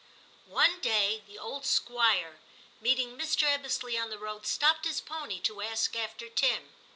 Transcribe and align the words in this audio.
One 0.49 0.79
day 0.79 1.21
the 1.27 1.37
old 1.37 1.63
Squire, 1.63 2.39
meeting 2.79 3.15
Mr. 3.19 3.43
Ebbesley 3.45 4.01
on 4.01 4.09
the 4.09 4.17
road, 4.17 4.47
stopped 4.47 4.85
his 4.85 4.99
pony 4.99 5.39
to 5.41 5.61
ask 5.61 5.95
after 5.95 6.27
Tim. 6.27 6.73